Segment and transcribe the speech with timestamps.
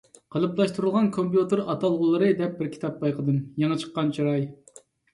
[0.35, 4.53] «قېلىپلاشتۇرۇلغان كومپيۇتېر ئاتالغۇلىرى» دەپ بىر كىتاب بايقىدىم، يېڭى چىققان چىراي.